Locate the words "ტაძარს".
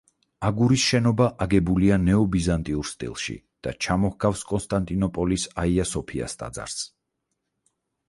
6.45-6.85